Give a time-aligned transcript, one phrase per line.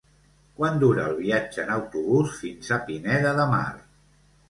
[0.59, 3.67] Quant dura el viatge en autobús fins a Pineda de Mar?